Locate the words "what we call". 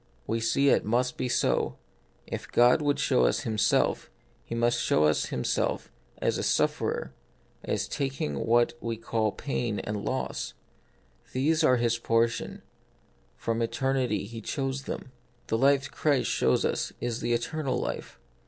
8.47-9.31